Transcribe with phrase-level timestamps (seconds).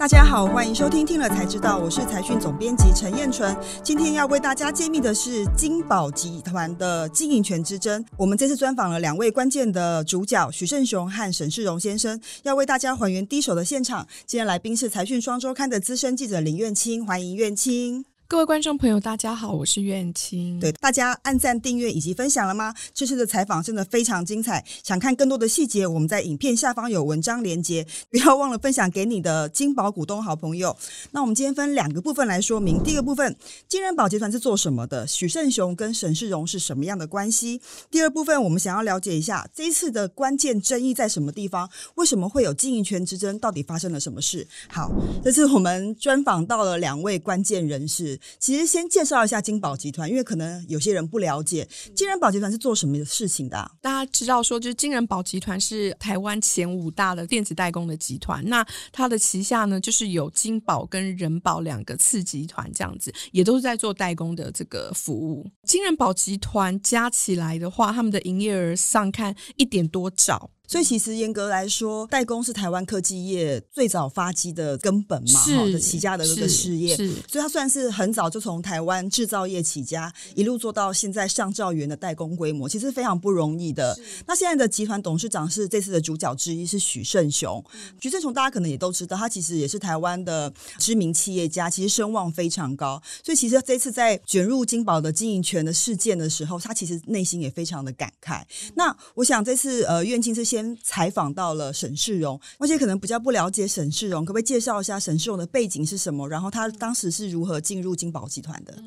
[0.00, 3.54] 大家好，欢迎收听《听了才知道》，我是财讯总编辑陈燕纯。
[3.84, 8.02] 今天要为大家揭秘的是金宝集团的经营权之争。
[8.16, 14.06] 我们这次专访了两位关键的主角许胜雄和沈世荣先生，要为大家还原低手的现场。
[14.24, 18.06] 今天来宾是财讯双周刊的资深记者林苑清，欢迎苑清。
[18.30, 20.60] 各位观众朋友，大家好，我是苑青。
[20.60, 22.72] 对，大家按赞、订阅以及分享了吗？
[22.94, 30.76] 这次的采访真的非常精彩，想看更多的细节，我们在影片下方有文章连接， 不要忘了分享给你的金宝股东好朋友。
[31.10, 33.36] 那我们今天分两个部分来说明，第一个部分，
[33.66, 35.04] 金人宝集团是做什么的？
[35.08, 37.60] 许胜雄跟沈世荣是什么样的关系？
[37.90, 41.68] 第二部分，我们想要了解一下这一次的关键争议在什么地方？
[41.96, 43.36] 为什么会有经营权之争？
[43.40, 44.46] 到底发生了什么事？
[44.68, 44.88] 好，
[45.24, 48.19] 这次我们专访到了两位关键人士。
[48.38, 53.70] 其实先介绍一下金宝集团，因为可能有些人不了解金人宝集团是做什么事情的。
[53.80, 58.44] 大家知道说，就是金人宝集团是台湾前五大的电子代工的集团。
[58.46, 65.48] 那它的旗下呢，就是有金宝跟人保两个次集团，这样子也都是在做代工的这个服务。
[65.64, 70.50] 金人宝集团加起来的话，他们的营业额上看一点多兆。
[70.70, 83.98] 所以其实严格来说，代工是台湾科技业最早发迹的根本嘛，哈的起家的这个事业，是，所以它算是很早就从台湾制造业起家，一路做到现在上兆元的代工规模，其实非常不容易的。
[84.28, 87.60] 那现在的集团董事长是这次的主角之一，是许胜雄。
[88.00, 93.02] 许胜雄大家可能也都知道，他其实也是台湾的知名企业家，其实声望非常高。
[93.24, 98.44] 所以其实这次在卷入金宝的经营权的事件的时候，他其实内心也非常的感慨。
[98.76, 100.44] 那我想这次呃，院庆是
[100.82, 106.28] 采访到了沈世荣，而且可能比较不了解沈世荣，可不可以介绍一下沈世荣的背景是什么？
[106.28, 108.82] 然后他当时是如何进入金宝集团的？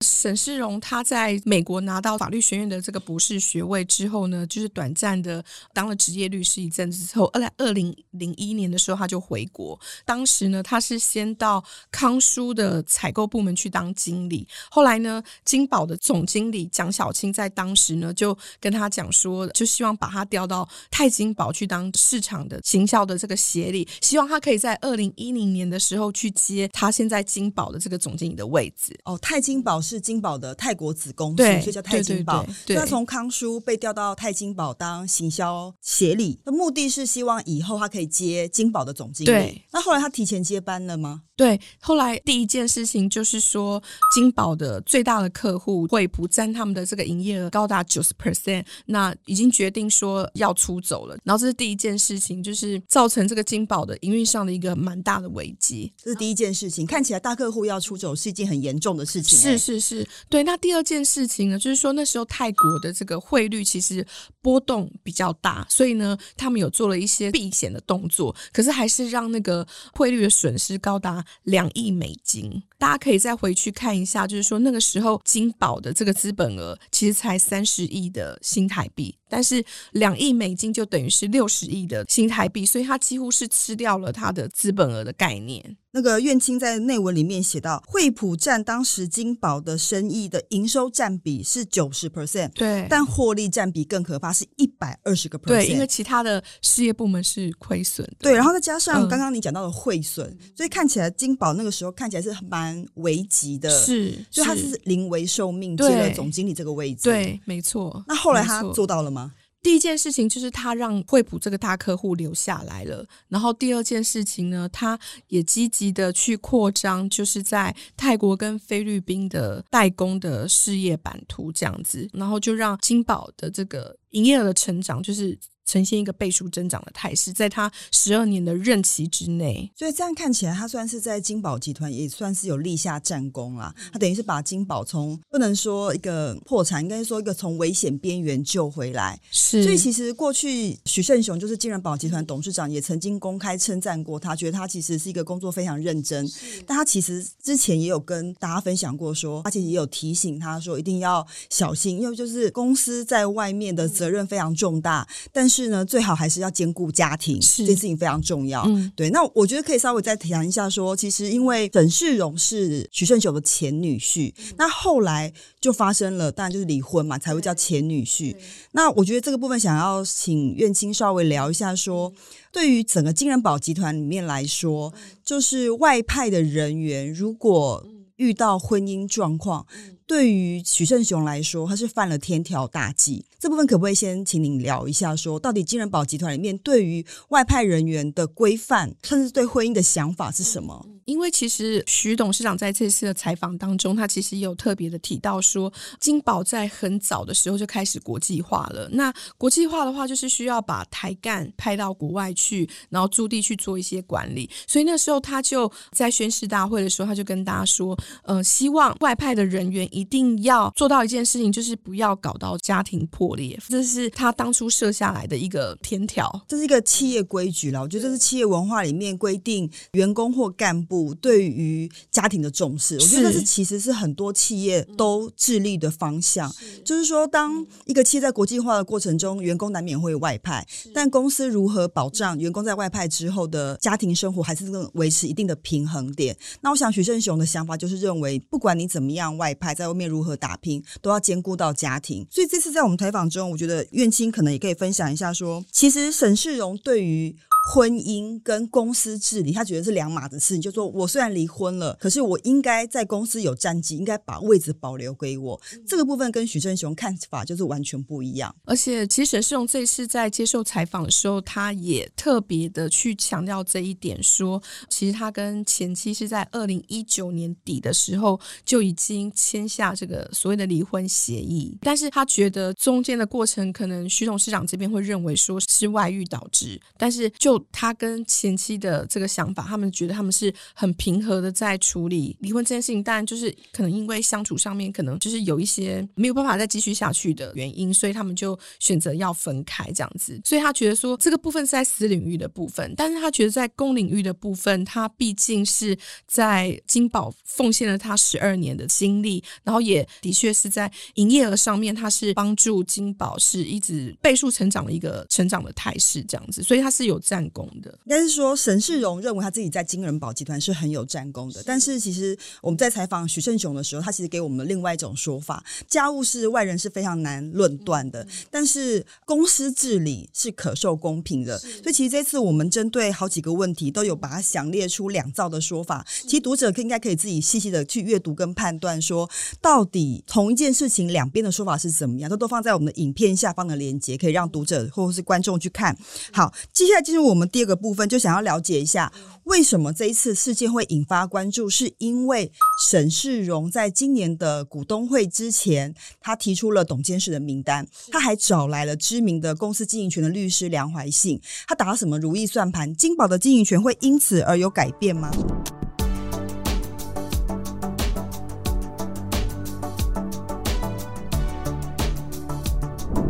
[0.00, 9.78] 沈世荣他在美国拿到法律学院的这个博士学位之后呢，就是短暂的当了职业律师一阵子之后，二来二零零一年的时候他就回国。
[10.04, 28.96] 当时呢，他是先到康舒的采购部门去当经理，后来呢，金宝的总经理蒋小青在当时呢就跟他讲说，就希望把他调到泰金宝去当市场的行销的这个协理，希望他可以在二零一零年的时候去接他现在金宝的这个总经理的位置。
[29.04, 29.82] 哦，泰金宝。
[29.88, 32.44] 是金宝的泰国子公司，所以叫泰金宝。
[32.68, 39.62] 那从康叔被调到泰金宝当行销协理，的目的是希望以后他可以接金宝的总经理。
[39.72, 41.22] 那后来他提前接班了吗？
[41.34, 43.80] 对，后来第一件事情就是说，
[44.12, 51.16] 金宝的最大的客户惠普占他们的这个营业额高达九十 percent，那已经决定说要出走了。
[51.22, 55.92] 然后这是第一件事情，就是造成这个金宝的营运上的一个蛮大的危机。
[55.96, 59.38] 这是第一件事情，看起来大客户要出走是一件很严重的事情。
[59.38, 60.42] 是是是，对。
[60.42, 64.06] 那第二件事情呢，就是说那时候泰国的这个汇率其实
[64.40, 71.24] 波动比较大，所以呢，他们有做了一些避险的动作，可是还是让那个汇率的损失高达。
[71.44, 79.14] 两亿美金，大家可以再回去看一下，就是说那个时候金宝的这个资本额其实才三十亿的新台币。
[79.28, 85.76] 但是两亿美金就等于是六十亿的新台币，所以它几乎是吃掉了它的资本额的概念。
[85.90, 95.46] 那个苑青在内文里面写到，惠普占当时金宝的生意的营收占比是九十 percent，对，但获利占比更可怕，是一百二十个 percent。
[95.46, 98.06] 对，因为其他的事业部门是亏损。
[98.18, 103.70] 对，然后再加上刚刚你讲到的汇损，所以看起来金宝那个时候看起来是蛮危急的。
[103.70, 107.04] 是，所以他是临危受命接了总经理这个位置。
[107.04, 108.04] 对，没错。
[108.06, 109.17] 那后来他做到了吗？
[109.62, 125.38] 第一件事情就是他让惠普这个大客户留下来了，然后第二件事情呢，他也积极的去扩张，就是在泰国跟菲律宾的代工的事业版图这样子，然后就让金宝的这个营业额的成长就是。
[125.68, 133.74] 呈现一个倍数增长的态势，在他十二年的任期之内，所以这样看起来，他算是在金宝集团也算是有立下战功啦。
[133.92, 139.20] 他等于是把金宝从不能说一个破产，应该说一个从危险边缘救回来。
[139.30, 146.26] 是，所以其实过去许胜雄就是金人宝集团董事长，也曾经公开称赞过他，觉得他其实是一个工作非常认真。
[146.66, 155.57] 但他其实之前也有跟大家分享过，说而且也有提醒他说一定要小心，因为就是公司在外面的责任非常重大，但是。
[155.58, 158.64] 是呢，最好还是要兼顾家庭，这件事情非常重要。
[158.94, 168.36] 对，那我觉得可以稍微再谈一下，说其实因为沈世荣是许胜雄的前女婿，那后来就发生了，当然就是离婚嘛，才会叫前女婿。
[168.70, 172.12] 那我觉得这个部分想要请苑青稍微聊一下，说
[172.52, 174.94] 对于整个金人宝集团里面来说，
[175.24, 177.84] 就是外派的人员如果
[178.14, 179.66] 遇到婚姻状况。
[180.08, 183.26] 对于许胜雄来说，他是犯了天条大忌。
[183.38, 190.84] 这部分可不可以先请您聊一下，说到底金人保集团里面对于外派人员的规范，甚至对婚姻的想法是什么？
[191.04, 198.88] 因为其实徐董事长在这次的采访当中，他其实也有特别的提到说，金宝在很早的时候就开始国际化了。
[198.92, 204.50] 那国际化的话，就是需要把台干派到国外去，然后驻地去做一些管理。
[204.66, 213.58] 所以那时候他就在宣誓大会的时候，他就跟大家说，呃，希望外派的人员一定要做到一件事情，就是不要搞到家庭破裂。
[213.68, 217.82] 这是他当初设下来的一个天条，这是一个企业规矩了。
[217.82, 221.12] 我觉得这是企业文化里面规定员工或干部。
[221.20, 226.52] 对于家庭的重视，我觉得这是其实是很多企业都致力的方向。
[226.84, 236.36] 就是说，当一个企业在国际化的过程中，员工难免会外派，但公司如何保障员工在外派之后的家庭生活，还是能维持一定的平衡点？
[236.60, 242.26] 那我想许胜雄的想法就是认为，不管你怎么样外派，在后面如何打拼，都要兼顾到家庭。
[242.30, 247.34] 所以这次在我们采访中，我觉得苑青可能也可以分享一下，说其实沈世荣对于。
[247.70, 250.56] 婚姻跟公司治理，他觉得是两码子事。
[250.56, 255.60] 你就说我虽然离婚了，可是我应该在公司有战绩，应该把位置保留给我。
[255.86, 258.54] 这个部分跟许正雄看法就是完全不一样。
[258.64, 290.40] 而且，其实沈世荣这次在接受采访的时候，他也特别的去强调这一点，说其实他跟前妻是在二零一九年底的时候就已经签下这个所谓的离婚协议，但是他觉得中间的过程可能徐董事长这边会认为说是外遇导致，但是就他跟前妻的这个想法，他们觉得他们是很平和的在处理离婚这件事情，但就是可能因为相处上面可能就是有一些没有办法再继续下去的原因，所以他们就选择要分开这样子。
[290.44, 295.96] 所以他觉得说这个部分是在私领域的部分，但是他觉得在公领域的部分，他毕竟是
[296.26, 307.47] 在金宝奉献了他十二年的精力，然后也的确是在营业额上面，他是帮助金宝是一直倍数成长的一个成长的态势这样子，所以他是有占。
[307.50, 311.62] 功的，应该是说沈世荣认为他自己在金人宝集团是很有战功的。
[311.64, 321.58] 但是其实我们在采访许胜雄的时候，他其实给我们另外一种说法：家务事外人是非常难论断的，但是公司治理是可受公平的。
[321.58, 326.06] 所以其实这次我们针对好几个问题，都有把它详列出两造的说法。
[326.22, 329.30] 其实读者可应该可以自己细细的去阅读跟判断，说
[329.62, 335.96] 到底同一件事情两边的说法是怎么样，都都放在我们的影片下方的链接，可以让读者或者是观众去看。
[336.32, 337.37] 好，接下来进入我。
[337.37, 339.12] 我我们第二个部分就想要了解一下，
[339.44, 341.70] 为什么这一次事件会引发关注？
[341.70, 342.50] 是因为
[342.90, 352.92] 沈世荣在今年的股东会之前，他提出了董监事的名单，他还找来了知名的公司经营权的律师梁怀信，他打什么如意算盘？
[352.96, 355.30] 金宝的经营权会因此而有改变吗？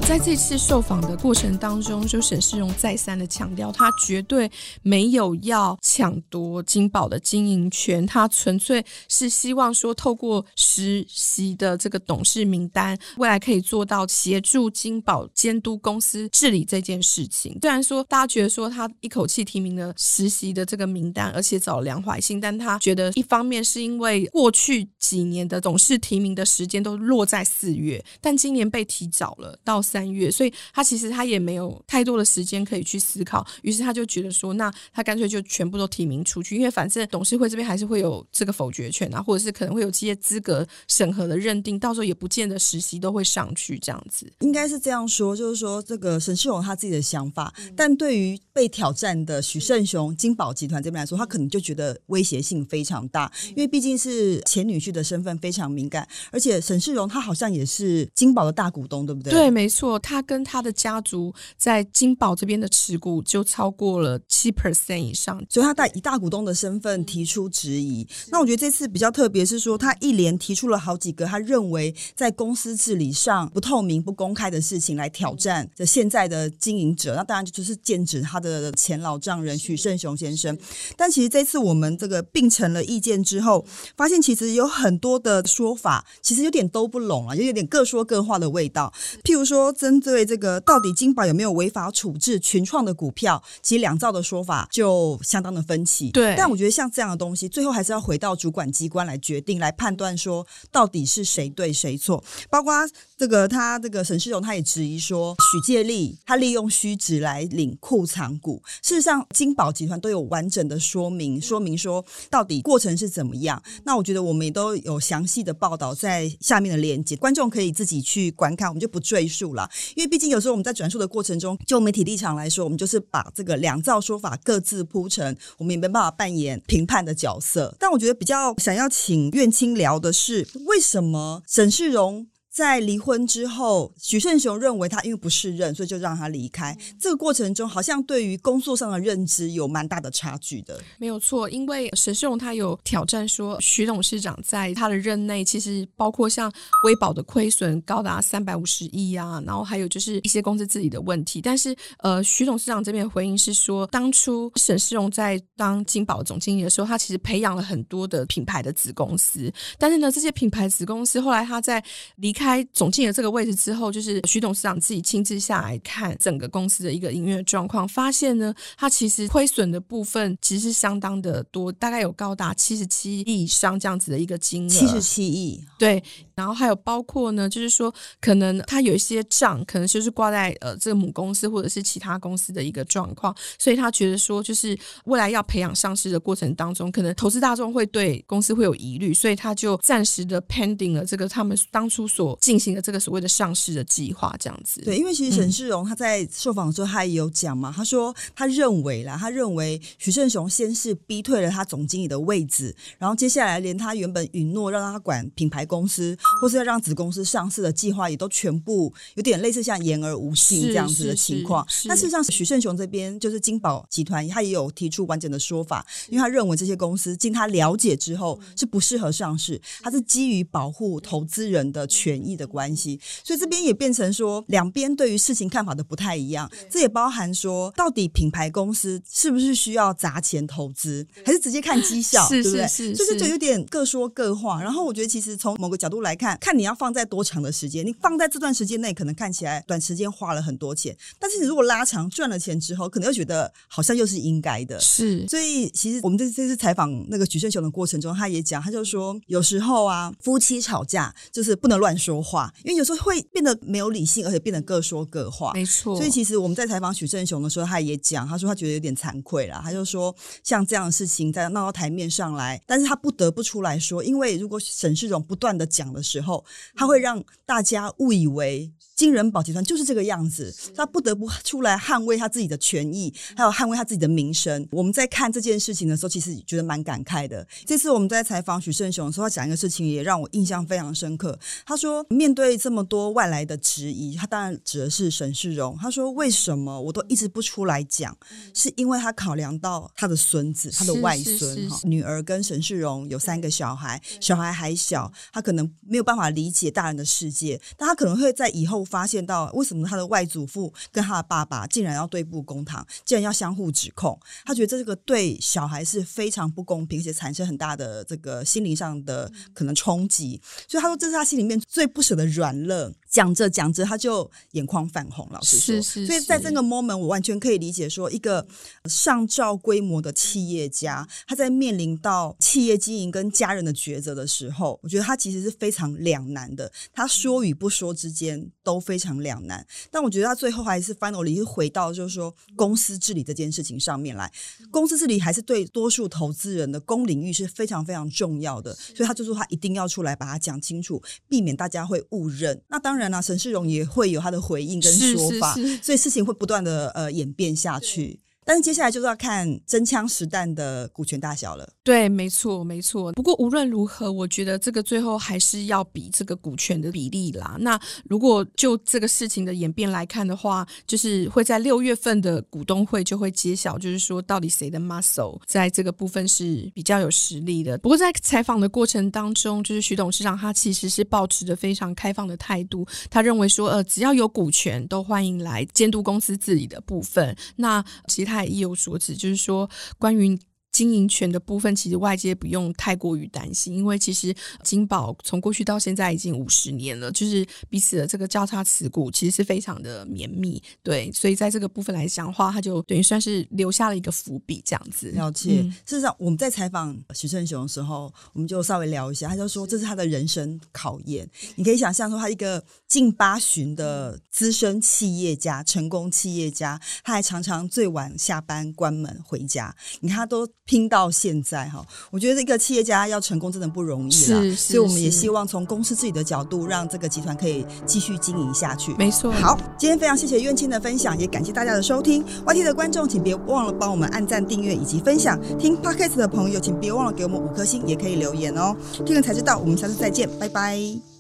[0.08, 4.50] 在这次受访的过程当中，就沈世荣再三的强调，他绝对
[4.81, 17.58] 没有要抢夺金宝的经营权，他纯粹是希望说，透过实习的这个董事名单，未来可以做到协助金宝监督公司治理这件事情。
[17.61, 29.98] 虽然说大家觉得说他一口气提名了实习的这个名单，而且找梁怀信，但他觉得一方面是因为过去几年的董事提名的时间都落在四月，但今年被提早了到三。
[29.99, 44.33] 三月，所以他其实他也没有太多的时间可以去思考，于是他就觉得说，那他干脆就全部都提名出去，因为反正董事会这边还是会有这个否决权啊，或者是可能会有这些资格审核的认定，到时候也不见得实习都会上去这样子。
[44.38, 59.33] 应该是这样说，就是说这个沈世荣他自己的想法，但对于被挑战的许胜雄金宝集团这边来说，他可能就觉得威胁性非常大，因为毕竟是前女婿的身份非常敏感，而且沈世荣他好像也是金宝的大股东，对不对？
[59.33, 59.88] 对，没错。
[59.97, 68.04] 他跟他的家族在金宝这边的持股就超过了七 percent 以上，所以他带以大股东的身份提出质疑。
[68.33, 77.14] 那我觉得这次比较特别是说，他一连提出了好几个他认为在公司治理上不透明、不公开的事情来挑战这现在的经营者。
[77.14, 80.59] 那当然就是剑指他的前老丈人许胜雄先生。
[80.97, 83.64] 但其实这次我们这个并成了意见之后，
[83.97, 88.92] 发现其实有很多的说法，其实有点都不拢啊，就有点各说各话的味道。
[89.23, 89.68] 譬如说。
[89.78, 96.11] 针对这个到底金宝有没有违法处置群创的股票，其实两造的说法就相当的分歧。
[96.11, 102.23] 对，但我觉得像这样的东西，最后还是要回到主管机关来决定，来判断说到底是谁对谁错。
[102.50, 102.75] 包括
[103.16, 108.61] 这个他这个沈世荣，他也质疑说许介立他利用虚职来领库藏股。
[108.82, 113.62] 事实上，金宝集团都有完整的说明，说明说到底过程是怎么样。
[113.85, 119.67] 那我觉得我们也都有详细的报道在下面的链接，观众可以自己去观看，我们就不赘述了。
[119.94, 127.75] 因为毕竟有时候我们在转述的过程中，就媒体立场来说，我们就是把这个两造说法各自铺成，我们也没办法扮演评判的角色。
[127.78, 132.26] 但我觉得比较想要请苑青聊的是，为什么沈世荣？
[132.59, 136.77] 在离婚之后，许胜雄认为他因为不适任，所以就让他离开。
[136.99, 140.81] 这个过程中，好像对于工作上的认知有蛮大的差距的。
[140.99, 146.53] 没有错，因为沈世荣他有挑战说，徐董事长在他的任内，其实包括像
[146.85, 151.41] 微保的亏损高达三百五十亿啊，然后还有就是一些公司自己的问题。
[151.41, 159.49] 但是，呃，徐董事长这边回应是说，当初沈世荣在当金宝总经理的时候，他其实培养了很多的品牌的子公司，
[159.79, 161.81] 但是呢，这些品牌子公司后来他在
[162.17, 162.48] 离开。
[162.49, 174.69] 开总经理这个位置之后，就是徐董事长自己亲自下来看整个公司的一个营运状况，发现呢，他其实亏损的部分其实是相当的多，大概有高达七十七亿以上这样子的一个金额。
[174.71, 176.02] 七十七亿，对。
[176.35, 192.38] 然后还有包括呢，就是说可能他有一些账，可能就是挂在呃这个母公司或者是其他公司的一个状况，所以他觉得说，就是未来要培养上市的过程当中，可能投资大众会对公司会有疑虑，所以他就暂时的 pending 了这个他们当初所。
[192.40, 194.80] 进行了这个所谓的上市的计划，这样子。
[194.83, 211.66] 对，因为其实沈世荣他在受访的时候，他也有讲嘛，他说他认为啦，他认为许胜雄先是逼退了他总经理的位置，然后接下来连他原本允诺让他管品牌公司，或是要让子公司上市的计划，也都全部有点类似像言而无信这样子的情况。
[211.87, 222.38] 但事实上，许胜雄这边就是金宝集团，他也有提出完整的说法，因为他认为这些公司经他了解之后是不适合上市，他是基于保护投资人的权益。
[222.38, 226.48] 的关系，所以这边也变成说，两边对于事情看法都不太一样。
[226.70, 232.68] 这也包含说，到底品牌公司是不是需要砸钱投资，还是直接看绩效，对不对？
[232.68, 234.62] 是就是就有点各说各话。
[234.62, 244.78] 然后我觉得，其实从某个角度来看，看你要放在多长的时间，你放在这段时间内，可能看起来短时间花了很多钱，但是你如果拉长赚了钱之后，可能又觉得好像又是应该的。
[244.78, 252.08] 是，所以其实我们这这次采访那个许胜雄的过程中，他也讲，他就说，有时候啊，夫妻吵架就是不能乱说。
[252.23, 255.53] 话，因为有时候会变得没有理性，而且变得各说各话。
[255.55, 259.61] 没错，所以其实我们在采访许正雄的时候，他也讲，他说他觉得有点惭愧啦。
[259.62, 268.73] 他就说，像这样的事情在闹到台面上来，但是他不得不出来说，因为如果沈世荣不断的讲的时候，他会让大家误以为。
[268.99, 274.67] 金人保集团就是这个样子，他不得不出来捍卫他自己的权益，还有捍卫他自己的名声。
[274.73, 277.47] 我们在看这件事情的时候，其实觉得蛮感慨的。
[277.65, 281.38] 这次我们在采访许胜雄的时候，他讲一个事情也让我印象非常深刻。
[281.65, 285.76] 他说，面对这么多外来的质疑，他当然指的是沈世荣。
[285.81, 288.17] 他说，为什么我都一直不出来讲？
[288.55, 298.78] 是因为他考量到他的孙子、他的外孙、哈女儿跟沈世荣有三个小孩，小孩还小，他可能没有办法理解大人的世界，但他可能会在以后。
[298.88, 312.95] 发现到为什么他的外祖父跟他的爸爸竟然要对簿公堂，竟然要相互指控，他觉得这个对小孩是非常不公平，而且产生很大的这个心灵上的可能冲击，所以他说这是他心里面最不舍得软肋。
[313.09, 318.47] 讲着讲着，他就眼眶泛红，老师说，所以在这个 moment，我完全可以理解说，一个
[318.85, 329.67] 上兆规模的企业家，他在面临到企业经营跟家人的抉择的时候，我觉得他其实是非常两难的，他说与不说之间都非常两难。
[329.91, 334.31] 但我觉得他最后还是 finally 是回到就是说公司治理这件事情上面来，
[334.71, 342.61] 公司治理还是对多数投资人的公领域是非常非常重要的，所以他就说他一定要出来把它讲清楚，避免大家会误认。
[342.69, 342.98] 那当然。
[342.99, 348.21] 然呢，沈世荣也会有他的回应跟说法，所以事情会不断的呃演变下去。
[348.49, 351.69] 但是接下来就是要看真枪实弹的股权大小了。
[351.83, 353.12] 对，没错，没错。
[353.12, 357.59] 不过无论如何，我觉得这个最后还是要比这个股权的比例啦。
[357.61, 357.78] 那
[358.09, 367.76] 如果就这个事情的演变来看的话，就是会在六月份的股东会就会揭晓，就是说到底谁的 muscle 在这个部分是比较有实力的。
[367.76, 377.37] 不过在采访的过程当中，就是徐董事长他其实是保持着非常开放的态度，他认为说，呃，只要有股权，都欢迎来监督公司治理的部分。
[377.57, 378.38] 那其他。
[378.45, 379.68] 也有所指，就是说
[379.99, 380.38] 关于。
[380.78, 384.32] 经营权的部分，其实外界不用太过于担心，因为其实
[384.62, 395.11] 金宝从过去到现在已经五十年了，就是彼此的这个交叉持股其实是非常的绵密，对，所以在这个部分来讲的话，他就等于算是留下了一个伏笔，这样子。
[395.11, 395.64] 了解。
[395.85, 401.28] 事实上，我们在采访许胜雄的时候，我们就稍微聊一下，他就说这是他的人生考验。
[401.56, 409.75] 你可以想象说，他一个近八旬的资深企业家、成功企业家，他还常常最晚下班关门回家。
[410.00, 411.82] 你看，他都拼到现在哈。
[412.10, 418.94] 我觉得一个企业家要成功真的不容易了，所以我们也希望从公司自己的角度，让这个集团可以继续经营下去。
[418.98, 419.32] 没错。
[419.32, 422.22] 好，今天非常谢谢苑青的分享，也感谢大家的收听。
[422.44, 425.40] YT 的观众，请别忘了帮我们按赞、订阅以及分享。
[425.58, 428.76] 听 Podcast 的朋友，请别忘了给我们五颗星，也可以留言哦。
[429.06, 431.17] 听了才知道，我们下次再见，拜拜。